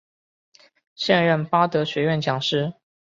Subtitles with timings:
[0.95, 2.73] 现任巴德学院讲师。